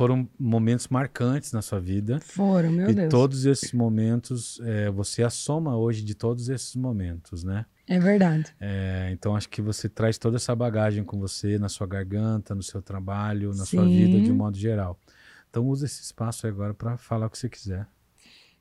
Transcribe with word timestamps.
foram 0.00 0.26
momentos 0.38 0.88
marcantes 0.88 1.52
na 1.52 1.60
sua 1.60 1.78
vida. 1.78 2.20
Foram, 2.20 2.72
meu 2.72 2.88
e 2.88 2.94
Deus. 2.94 3.10
todos 3.10 3.44
esses 3.44 3.70
momentos, 3.70 4.58
é, 4.64 4.90
você 4.90 5.20
é 5.20 5.26
a 5.26 5.30
soma 5.30 5.76
hoje 5.76 6.02
de 6.02 6.14
todos 6.14 6.48
esses 6.48 6.74
momentos, 6.74 7.44
né? 7.44 7.66
É 7.86 7.98
verdade. 7.98 8.46
É, 8.58 9.10
então 9.12 9.36
acho 9.36 9.50
que 9.50 9.60
você 9.60 9.90
traz 9.90 10.16
toda 10.16 10.36
essa 10.36 10.56
bagagem 10.56 11.04
com 11.04 11.20
você 11.20 11.58
na 11.58 11.68
sua 11.68 11.86
garganta, 11.86 12.54
no 12.54 12.62
seu 12.62 12.80
trabalho, 12.80 13.50
na 13.50 13.66
Sim. 13.66 13.76
sua 13.76 13.86
vida 13.86 14.18
de 14.22 14.32
um 14.32 14.36
modo 14.36 14.56
geral. 14.56 14.98
Então 15.50 15.66
usa 15.68 15.84
esse 15.84 16.00
espaço 16.00 16.46
agora 16.46 16.72
para 16.72 16.96
falar 16.96 17.26
o 17.26 17.30
que 17.30 17.36
você 17.36 17.50
quiser. 17.50 17.86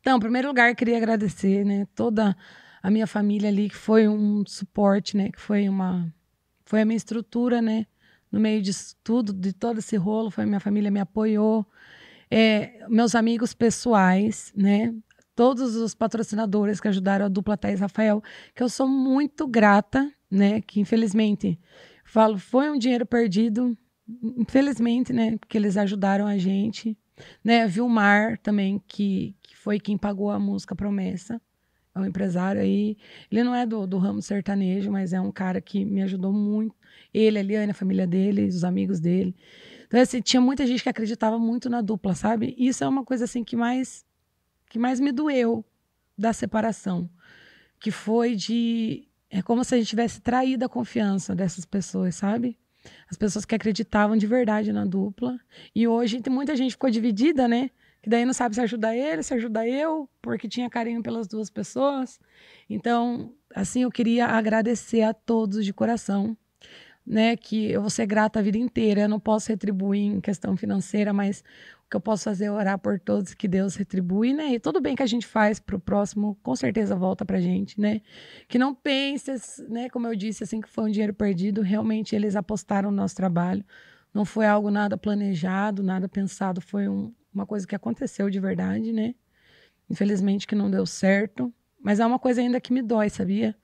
Então, 0.00 0.16
em 0.16 0.20
primeiro 0.20 0.48
lugar, 0.48 0.74
queria 0.74 0.96
agradecer, 0.96 1.64
né, 1.64 1.86
toda 1.94 2.36
a 2.82 2.90
minha 2.90 3.06
família 3.06 3.50
ali 3.50 3.68
que 3.68 3.76
foi 3.76 4.08
um 4.08 4.44
suporte, 4.44 5.16
né, 5.16 5.30
que 5.30 5.40
foi 5.40 5.68
uma 5.68 6.12
foi 6.64 6.80
a 6.80 6.84
minha 6.84 6.96
estrutura, 6.96 7.62
né, 7.62 7.86
no 8.30 8.40
meio 8.40 8.62
de 8.62 8.72
tudo, 9.02 9.32
de 9.32 9.52
todo 9.52 9.78
esse 9.78 9.96
rolo, 9.96 10.30
foi 10.30 10.46
minha 10.46 10.60
família 10.60 10.90
me 10.90 11.00
apoiou. 11.00 11.66
É, 12.30 12.86
meus 12.88 13.14
amigos 13.14 13.52
pessoais, 13.52 14.52
né, 14.56 14.94
todos 15.40 15.74
os 15.74 15.94
patrocinadores 15.94 16.80
que 16.80 16.88
ajudaram 16.88 17.24
a 17.24 17.28
dupla 17.28 17.56
Thais 17.56 17.80
Rafael, 17.80 18.22
que 18.54 18.62
eu 18.62 18.68
sou 18.68 18.86
muito 18.86 19.46
grata, 19.46 20.12
né? 20.30 20.60
Que 20.60 20.80
infelizmente, 20.80 21.58
falo, 22.04 22.38
foi 22.38 22.70
um 22.70 22.76
dinheiro 22.76 23.06
perdido, 23.06 23.74
infelizmente, 24.22 25.14
né? 25.14 25.38
Porque 25.38 25.56
eles 25.56 25.78
ajudaram 25.78 26.26
a 26.26 26.36
gente. 26.36 26.94
Né, 27.42 27.66
Vilmar 27.66 28.38
também, 28.38 28.82
que, 28.86 29.34
que 29.42 29.56
foi 29.56 29.80
quem 29.80 29.96
pagou 29.96 30.30
a 30.30 30.38
música 30.38 30.74
Promessa. 30.74 31.40
É 32.00 32.04
um 32.04 32.08
empresário 32.08 32.60
aí. 32.60 32.96
Ele 33.30 33.44
não 33.44 33.54
é 33.54 33.66
do, 33.66 33.86
do 33.86 33.98
ramo 33.98 34.22
sertanejo, 34.22 34.90
mas 34.90 35.12
é 35.12 35.20
um 35.20 35.30
cara 35.30 35.60
que 35.60 35.84
me 35.84 36.02
ajudou 36.02 36.32
muito. 36.32 36.74
Ele, 37.12 37.38
a 37.38 37.42
Liane, 37.42 37.72
a 37.72 37.74
família 37.74 38.06
dele, 38.06 38.46
os 38.46 38.64
amigos 38.64 39.00
dele. 39.00 39.34
Então, 39.86 40.00
assim, 40.00 40.20
tinha 40.20 40.40
muita 40.40 40.66
gente 40.66 40.82
que 40.82 40.88
acreditava 40.88 41.38
muito 41.38 41.68
na 41.68 41.80
dupla, 41.80 42.14
sabe? 42.14 42.54
Isso 42.58 42.84
é 42.84 42.88
uma 42.88 43.04
coisa, 43.04 43.24
assim, 43.24 43.42
que 43.42 43.56
mais 43.56 44.04
que 44.68 44.78
mais 44.78 45.00
me 45.00 45.10
doeu 45.10 45.64
da 46.16 46.32
separação, 46.32 47.10
que 47.80 47.90
foi 47.90 48.36
de 48.36 49.08
é 49.28 49.42
como 49.42 49.64
se 49.64 49.74
a 49.74 49.78
gente 49.78 49.88
tivesse 49.88 50.20
traído 50.20 50.64
a 50.64 50.68
confiança 50.68 51.34
dessas 51.34 51.64
pessoas, 51.64 52.16
sabe? 52.16 52.58
As 53.08 53.16
pessoas 53.16 53.44
que 53.44 53.54
acreditavam 53.54 54.16
de 54.16 54.26
verdade 54.26 54.72
na 54.72 54.84
dupla. 54.84 55.38
E 55.74 55.86
hoje 55.86 56.20
tem 56.20 56.32
muita 56.32 56.56
gente 56.56 56.72
ficou 56.72 56.90
dividida, 56.90 57.46
né? 57.46 57.70
Que 58.02 58.08
daí 58.08 58.24
não 58.24 58.32
sabe 58.32 58.54
se 58.54 58.60
ajuda 58.60 58.96
ele, 58.96 59.22
se 59.22 59.34
ajuda 59.34 59.66
eu, 59.66 60.08
porque 60.22 60.48
tinha 60.48 60.70
carinho 60.70 61.02
pelas 61.02 61.28
duas 61.28 61.50
pessoas. 61.50 62.18
Então, 62.68 63.34
assim, 63.54 63.82
eu 63.82 63.90
queria 63.90 64.26
agradecer 64.26 65.02
a 65.02 65.12
todos 65.12 65.64
de 65.64 65.72
coração, 65.72 66.36
né? 67.06 67.36
Que 67.36 67.70
eu 67.70 67.80
vou 67.80 67.90
ser 67.90 68.06
grata 68.06 68.38
a 68.38 68.42
vida 68.42 68.56
inteira. 68.56 69.02
Eu 69.02 69.08
não 69.08 69.20
posso 69.20 69.50
retribuir 69.50 70.00
em 70.00 70.20
questão 70.20 70.56
financeira, 70.56 71.12
mas 71.12 71.44
que 71.90 71.96
eu 71.96 72.00
posso 72.00 72.24
fazer 72.24 72.44
é 72.44 72.52
orar 72.52 72.78
por 72.78 73.00
todos 73.00 73.34
que 73.34 73.48
Deus 73.48 73.74
retribui, 73.74 74.32
né? 74.32 74.54
E 74.54 74.60
tudo 74.60 74.80
bem 74.80 74.94
que 74.94 75.02
a 75.02 75.06
gente 75.06 75.26
faz 75.26 75.58
para 75.58 75.74
o 75.74 75.80
próximo, 75.80 76.38
com 76.42 76.54
certeza 76.54 76.94
volta 76.94 77.24
para 77.24 77.40
gente, 77.40 77.80
né? 77.80 78.00
Que 78.46 78.58
não 78.58 78.72
pense, 78.72 79.32
né? 79.68 79.90
Como 79.90 80.06
eu 80.06 80.14
disse, 80.14 80.44
assim 80.44 80.60
que 80.60 80.68
foi 80.68 80.84
um 80.84 80.90
dinheiro 80.90 81.12
perdido, 81.12 81.62
realmente 81.62 82.14
eles 82.14 82.36
apostaram 82.36 82.90
no 82.92 82.96
nosso 82.96 83.16
trabalho. 83.16 83.64
Não 84.14 84.24
foi 84.24 84.46
algo 84.46 84.70
nada 84.70 84.96
planejado, 84.96 85.82
nada 85.82 86.08
pensado, 86.08 86.60
foi 86.60 86.88
um, 86.88 87.12
uma 87.32 87.46
coisa 87.46 87.66
que 87.66 87.74
aconteceu 87.74 88.28
de 88.28 88.40
verdade, 88.40 88.92
né? 88.92 89.14
Infelizmente 89.88 90.46
que 90.46 90.54
não 90.54 90.70
deu 90.70 90.86
certo, 90.86 91.52
mas 91.82 92.00
é 92.00 92.06
uma 92.06 92.18
coisa 92.18 92.40
ainda 92.40 92.60
que 92.60 92.72
me 92.72 92.82
dói, 92.82 93.08
sabia? 93.08 93.56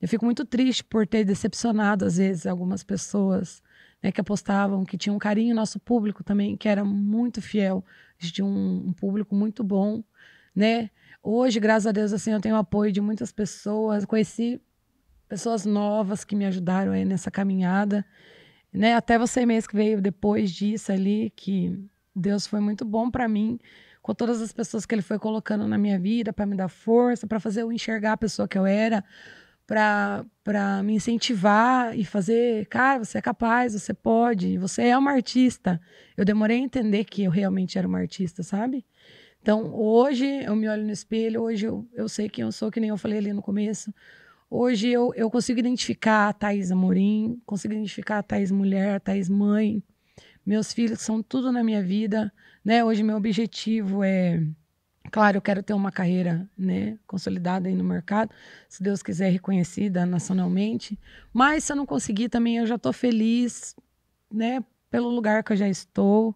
Eu 0.00 0.08
fico 0.08 0.24
muito 0.24 0.44
triste 0.44 0.84
por 0.84 1.06
ter 1.06 1.24
decepcionado 1.24 2.04
às 2.04 2.18
vezes 2.18 2.46
algumas 2.46 2.82
pessoas 2.82 3.62
né, 4.02 4.12
que 4.12 4.20
apostavam, 4.20 4.84
que 4.84 4.98
tinham 4.98 5.16
um 5.16 5.18
carinho 5.18 5.54
nosso 5.54 5.80
público 5.80 6.22
também, 6.22 6.56
que 6.56 6.68
era 6.68 6.84
muito 6.84 7.40
fiel, 7.40 7.82
a 8.20 8.22
gente 8.22 8.34
tinha 8.34 8.44
um, 8.44 8.88
um, 8.88 8.92
público 8.92 9.34
muito 9.34 9.64
bom, 9.64 10.04
né? 10.54 10.90
Hoje, 11.22 11.58
graças 11.58 11.86
a 11.86 11.92
Deus, 11.92 12.12
assim, 12.12 12.32
eu 12.32 12.40
tenho 12.40 12.54
o 12.54 12.58
apoio 12.58 12.92
de 12.92 13.00
muitas 13.00 13.32
pessoas, 13.32 14.04
conheci 14.04 14.60
pessoas 15.26 15.64
novas 15.64 16.22
que 16.22 16.36
me 16.36 16.44
ajudaram 16.44 16.92
aí 16.92 17.04
nessa 17.04 17.30
caminhada, 17.30 18.04
né? 18.70 18.94
Até 18.94 19.18
você 19.18 19.46
mesmo 19.46 19.70
que 19.70 19.76
veio 19.76 20.02
depois 20.02 20.52
disso 20.52 20.92
ali, 20.92 21.32
que 21.34 21.88
Deus 22.14 22.46
foi 22.46 22.60
muito 22.60 22.84
bom 22.84 23.10
para 23.10 23.28
mim, 23.28 23.58
com 24.02 24.14
todas 24.14 24.40
as 24.40 24.52
pessoas 24.52 24.86
que 24.86 24.94
ele 24.94 25.02
foi 25.02 25.18
colocando 25.18 25.66
na 25.66 25.78
minha 25.78 25.98
vida 25.98 26.32
para 26.32 26.46
me 26.46 26.56
dar 26.56 26.68
força, 26.68 27.26
para 27.26 27.40
fazer 27.40 27.62
eu 27.62 27.72
enxergar 27.72 28.12
a 28.12 28.16
pessoa 28.16 28.46
que 28.46 28.58
eu 28.58 28.66
era, 28.66 29.02
para 29.66 30.82
me 30.84 30.94
incentivar 30.94 31.98
e 31.98 32.04
fazer, 32.04 32.66
cara, 32.66 33.02
você 33.02 33.18
é 33.18 33.22
capaz, 33.22 33.72
você 33.72 33.94
pode, 33.94 34.58
você 34.58 34.82
é 34.88 34.98
uma 34.98 35.12
artista. 35.12 35.80
Eu 36.16 36.24
demorei 36.24 36.58
a 36.58 36.60
entender 36.60 37.04
que 37.04 37.24
eu 37.24 37.30
realmente 37.30 37.78
era 37.78 37.88
uma 37.88 37.98
artista, 37.98 38.42
sabe? 38.42 38.84
Então, 39.40 39.74
hoje 39.74 40.26
eu 40.44 40.54
me 40.54 40.68
olho 40.68 40.84
no 40.84 40.90
espelho, 40.90 41.42
hoje 41.42 41.66
eu, 41.66 41.86
eu 41.92 42.08
sei 42.08 42.28
quem 42.28 42.42
eu 42.42 42.52
sou, 42.52 42.70
que 42.70 42.80
nem 42.80 42.90
eu 42.90 42.96
falei 42.96 43.18
ali 43.18 43.32
no 43.32 43.42
começo. 43.42 43.92
Hoje 44.50 44.88
eu, 44.88 45.12
eu 45.16 45.30
consigo 45.30 45.58
identificar 45.58 46.28
a 46.28 46.32
Thaís 46.32 46.70
Amorim, 46.70 47.40
consigo 47.44 47.74
identificar 47.74 48.18
a 48.18 48.22
Thaís 48.22 48.50
mulher, 48.50 48.96
a 48.96 49.00
Thaís 49.00 49.28
mãe. 49.28 49.82
Meus 50.44 50.72
filhos 50.72 51.00
são 51.00 51.22
tudo 51.22 51.50
na 51.50 51.62
minha 51.64 51.82
vida, 51.82 52.32
né? 52.64 52.84
Hoje 52.84 53.02
meu 53.02 53.16
objetivo 53.16 54.02
é 54.04 54.42
Claro, 55.10 55.36
eu 55.36 55.42
quero 55.42 55.62
ter 55.62 55.74
uma 55.74 55.92
carreira 55.92 56.48
né, 56.56 56.98
consolidada 57.06 57.68
aí 57.68 57.74
no 57.74 57.84
mercado, 57.84 58.30
se 58.68 58.82
Deus 58.82 59.02
quiser, 59.02 59.30
reconhecida 59.30 60.04
nacionalmente. 60.04 60.98
Mas 61.32 61.64
se 61.64 61.72
eu 61.72 61.76
não 61.76 61.86
conseguir 61.86 62.28
também, 62.28 62.56
eu 62.56 62.66
já 62.66 62.74
estou 62.74 62.92
feliz 62.92 63.76
né, 64.32 64.64
pelo 64.90 65.08
lugar 65.08 65.44
que 65.44 65.52
eu 65.52 65.56
já 65.56 65.68
estou, 65.68 66.34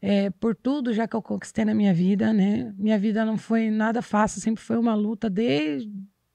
é, 0.00 0.30
por 0.30 0.54
tudo 0.54 0.92
já 0.92 1.08
que 1.08 1.16
eu 1.16 1.22
conquistei 1.22 1.64
na 1.64 1.74
minha 1.74 1.92
vida. 1.92 2.32
Né? 2.32 2.72
Minha 2.78 2.98
vida 2.98 3.24
não 3.24 3.36
foi 3.36 3.70
nada 3.70 4.00
fácil, 4.02 4.40
sempre 4.40 4.62
foi 4.62 4.76
uma 4.76 4.94
luta 4.94 5.28
desde 5.28 5.90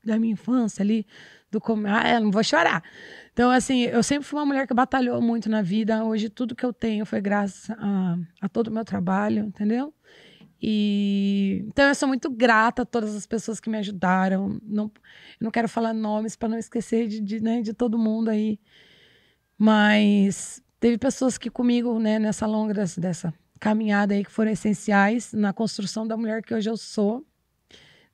a 0.10 0.18
minha 0.18 0.34
infância 0.34 0.82
ali. 0.82 1.06
Do 1.52 1.60
com... 1.60 1.86
Ah, 1.86 2.20
não 2.20 2.32
vou 2.32 2.44
chorar. 2.44 2.82
Então, 3.34 3.52
assim, 3.52 3.82
eu 3.82 4.02
sempre 4.02 4.26
fui 4.26 4.40
uma 4.40 4.46
mulher 4.46 4.66
que 4.66 4.74
batalhou 4.74 5.22
muito 5.22 5.50
na 5.50 5.62
vida. 5.62 6.04
Hoje, 6.04 6.30
tudo 6.30 6.56
que 6.56 6.66
eu 6.66 6.72
tenho 6.72 7.06
foi 7.06 7.20
graças 7.20 7.70
a, 7.72 8.18
a 8.42 8.50
todo 8.50 8.68
o 8.68 8.72
meu 8.72 8.86
trabalho, 8.86 9.44
entendeu? 9.46 9.94
E 10.62 11.64
então 11.68 11.88
eu 11.88 11.96
sou 11.96 12.08
muito 12.08 12.30
grata 12.30 12.84
a 12.84 12.86
todas 12.86 13.16
as 13.16 13.26
pessoas 13.26 13.60
que 13.60 13.70
me 13.70 13.78
ajudaram. 13.80 14.60
Não, 14.64 14.92
não 15.40 15.50
quero 15.50 15.68
falar 15.68 15.94
nomes 15.94 16.36
para 16.36 16.50
não 16.50 16.58
esquecer 16.58 17.08
de, 17.08 17.20
de, 17.20 17.42
né, 17.42 17.62
de 17.62 17.74
todo 17.74 17.98
mundo 17.98 18.30
aí. 18.30 18.60
Mas 19.58 20.62
teve 20.80 20.98
pessoas 20.98 21.38
que 21.38 21.50
comigo, 21.50 22.00
né, 22.00 22.20
nessa 22.20 22.46
longa 22.46 22.74
dessa, 22.74 23.02
dessa 23.02 23.34
caminhada 23.60 24.14
aí 24.14 24.24
que 24.24 24.32
foram 24.32 24.52
essenciais 24.52 25.34
na 25.34 25.52
construção 25.52 26.08
da 26.08 26.16
mulher 26.16 26.44
que 26.44 26.54
hoje 26.54 26.70
eu 26.70 26.78
sou, 26.78 27.26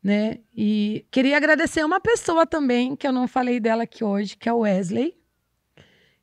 né? 0.07 0.40
E 0.56 1.06
queria 1.12 1.35
agradecer 1.35 1.84
uma 1.84 2.00
pessoa 2.00 2.47
também 2.47 2.95
que 2.95 3.06
eu 3.06 3.12
não 3.12 3.28
falei 3.28 3.59
dela 3.59 3.84
aqui 3.84 4.06
hoje, 4.06 4.38
que 4.38 4.47
é 4.47 4.53
o 4.53 4.59
Wesley, 4.59 5.18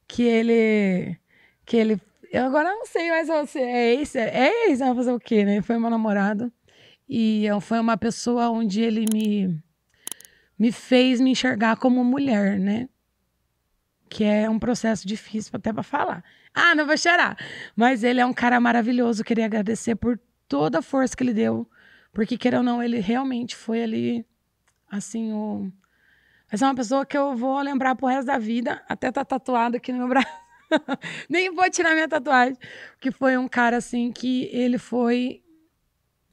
que 0.08 0.22
ele 0.22 1.18
que 1.66 1.76
ele 1.76 2.00
eu 2.32 2.46
agora 2.46 2.70
não 2.70 2.86
sei, 2.86 3.10
mas 3.10 3.28
você 3.28 3.58
é 3.60 3.94
ex, 3.96 4.16
é 4.16 4.68
ex, 4.68 4.78
vai 4.78 4.94
fazer 4.94 5.12
o 5.12 5.20
quê, 5.20 5.44
né? 5.44 5.60
Foi 5.60 5.78
meu 5.78 5.90
namorado. 5.90 6.50
E 7.06 7.44
foi 7.60 7.78
uma 7.78 7.98
pessoa 7.98 8.48
onde 8.48 8.80
ele 8.80 9.04
me, 9.12 9.62
me 10.58 10.72
fez 10.72 11.20
me 11.20 11.32
enxergar 11.32 11.76
como 11.76 12.02
mulher, 12.02 12.58
né? 12.58 12.88
Que 14.08 14.24
é 14.24 14.48
um 14.48 14.58
processo 14.58 15.06
difícil 15.06 15.50
até 15.52 15.74
para 15.74 15.82
falar. 15.82 16.24
Ah, 16.54 16.74
não 16.74 16.86
vou 16.86 16.96
chorar. 16.96 17.36
Mas 17.76 18.02
ele 18.02 18.18
é 18.18 18.24
um 18.24 18.32
cara 18.32 18.58
maravilhoso. 18.58 19.22
Queria 19.22 19.44
agradecer 19.44 19.94
por 19.94 20.18
toda 20.48 20.78
a 20.78 20.82
força 20.82 21.14
que 21.14 21.22
ele 21.22 21.34
deu. 21.34 21.68
Porque, 22.14 22.38
queira 22.38 22.58
ou 22.58 22.62
não, 22.62 22.80
ele 22.80 23.00
realmente 23.00 23.56
foi 23.56 23.82
ali, 23.82 24.24
assim, 24.88 25.32
o. 25.32 25.70
Essa 26.50 26.66
é 26.66 26.68
uma 26.68 26.74
pessoa 26.76 27.04
que 27.04 27.18
eu 27.18 27.36
vou 27.36 27.60
lembrar 27.60 27.96
pro 27.96 28.06
resto 28.06 28.26
da 28.26 28.38
vida, 28.38 28.80
até 28.88 29.10
tá 29.10 29.24
tatuado 29.24 29.76
aqui 29.76 29.92
no 29.92 29.98
meu 29.98 30.08
braço. 30.08 30.28
Nem 31.28 31.52
vou 31.52 31.68
tirar 31.68 31.92
minha 31.92 32.08
tatuagem. 32.08 32.56
Que 33.00 33.10
foi 33.10 33.36
um 33.36 33.48
cara, 33.48 33.78
assim, 33.78 34.12
que 34.12 34.48
ele 34.52 34.78
foi 34.78 35.42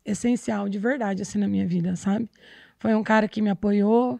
essencial, 0.05 0.69
de 0.69 0.77
verdade, 0.77 1.23
assim, 1.23 1.39
na 1.39 1.47
minha 1.47 1.65
vida, 1.65 1.95
sabe? 1.95 2.29
Foi 2.77 2.93
um 2.93 3.03
cara 3.03 3.27
que 3.27 3.41
me 3.41 3.49
apoiou, 3.49 4.19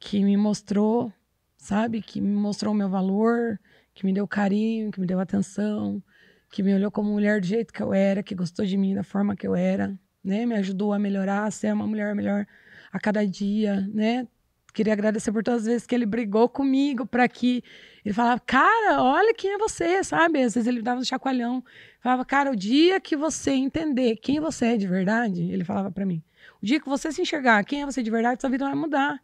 que 0.00 0.24
me 0.24 0.36
mostrou, 0.36 1.12
sabe? 1.56 2.02
Que 2.02 2.20
me 2.20 2.34
mostrou 2.34 2.74
o 2.74 2.76
meu 2.76 2.88
valor, 2.88 3.60
que 3.94 4.04
me 4.04 4.12
deu 4.12 4.26
carinho, 4.26 4.90
que 4.90 5.00
me 5.00 5.06
deu 5.06 5.20
atenção, 5.20 6.02
que 6.50 6.64
me 6.64 6.74
olhou 6.74 6.90
como 6.90 7.12
mulher 7.12 7.40
do 7.40 7.46
jeito 7.46 7.72
que 7.72 7.82
eu 7.82 7.94
era, 7.94 8.24
que 8.24 8.34
gostou 8.34 8.66
de 8.66 8.76
mim 8.76 8.94
da 8.94 9.04
forma 9.04 9.36
que 9.36 9.46
eu 9.46 9.54
era, 9.54 9.96
né? 10.26 10.44
Me 10.44 10.56
ajudou 10.56 10.92
a 10.92 10.98
melhorar, 10.98 11.44
a 11.44 11.50
ser 11.50 11.72
uma 11.72 11.86
mulher 11.86 12.14
melhor 12.14 12.46
a 12.92 12.98
cada 12.98 13.26
dia, 13.26 13.88
né? 13.92 14.26
Queria 14.74 14.92
agradecer 14.92 15.32
por 15.32 15.42
todas 15.42 15.62
as 15.62 15.66
vezes 15.66 15.86
que 15.86 15.94
ele 15.94 16.04
brigou 16.04 16.48
comigo 16.50 17.06
para 17.06 17.26
que 17.26 17.64
ele 18.04 18.12
falava, 18.12 18.38
cara, 18.40 19.02
olha 19.02 19.32
quem 19.32 19.54
é 19.54 19.58
você, 19.58 20.04
sabe? 20.04 20.42
Às 20.42 20.54
vezes 20.54 20.66
ele 20.66 20.82
dava 20.82 21.00
um 21.00 21.04
chacoalhão. 21.04 21.64
Falava, 22.00 22.24
cara, 22.26 22.52
o 22.52 22.56
dia 22.56 23.00
que 23.00 23.16
você 23.16 23.52
entender 23.52 24.16
quem 24.16 24.38
você 24.38 24.66
é 24.66 24.76
de 24.76 24.86
verdade, 24.86 25.42
ele 25.42 25.64
falava 25.64 25.90
para 25.90 26.04
mim, 26.04 26.22
o 26.62 26.66
dia 26.66 26.78
que 26.78 26.88
você 26.88 27.10
se 27.10 27.22
enxergar 27.22 27.64
quem 27.64 27.82
é 27.82 27.86
você 27.86 28.02
de 28.02 28.10
verdade, 28.10 28.40
sua 28.40 28.50
vida 28.50 28.66
vai 28.66 28.74
mudar. 28.74 29.18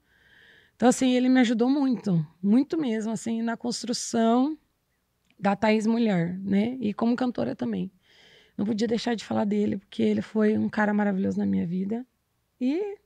Então, 0.74 0.88
assim, 0.88 1.12
ele 1.12 1.28
me 1.28 1.40
ajudou 1.40 1.68
muito, 1.68 2.26
muito 2.42 2.78
mesmo, 2.78 3.12
assim, 3.12 3.42
na 3.42 3.56
construção 3.56 4.56
da 5.38 5.54
Thaís 5.54 5.86
Mulher, 5.86 6.38
né? 6.38 6.76
E 6.80 6.94
como 6.94 7.14
cantora 7.14 7.54
também. 7.54 7.90
Não 8.62 8.66
podia 8.66 8.86
deixar 8.86 9.16
de 9.16 9.24
falar 9.24 9.44
dele, 9.44 9.76
porque 9.76 10.02
ele 10.02 10.22
foi 10.22 10.56
um 10.56 10.68
cara 10.68 10.94
maravilhoso 10.94 11.36
na 11.36 11.44
minha 11.44 11.66
vida. 11.66 12.06
E 12.60 12.96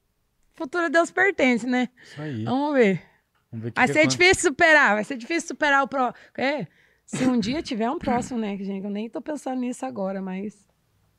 futuro 0.55 0.91
Deus 0.91 1.11
pertence, 1.11 1.67
né? 1.67 1.89
Isso 2.03 2.21
aí. 2.21 2.45
Vamos 2.45 2.75
ver. 2.75 3.03
Vamos 3.51 3.65
ver 3.65 3.73
que 3.73 3.77
Vai 3.77 3.87
que 3.87 3.93
ser 3.95 4.01
é 4.01 4.07
difícil 4.07 4.51
superar, 4.51 4.95
vai 4.95 5.05
ser 5.05 5.17
difícil 5.17 5.49
superar 5.49 5.83
o 5.83 5.89
pro. 5.89 6.13
É, 6.37 6.67
se 7.07 7.25
um 7.25 7.41
dia 7.41 7.63
tiver 7.63 7.89
um 7.91 7.99
próximo, 7.99 8.39
né, 8.39 8.55
gente? 8.59 8.85
Eu 8.85 8.91
nem 8.91 9.09
tô 9.09 9.21
pensando 9.23 9.59
nisso 9.61 9.87
agora, 9.87 10.21
mas 10.21 10.69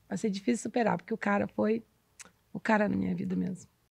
vai 0.08 0.16
ser 0.16 0.30
difícil 0.30 0.62
superar, 0.62 0.96
porque 0.96 1.12
o 1.12 1.18
cara 1.18 1.48
foi 1.48 1.82
o 2.52 2.60
cara 2.60 2.88
na 2.88 2.96
minha 2.96 3.14
vida 3.16 3.34
mesmo. 3.34 3.68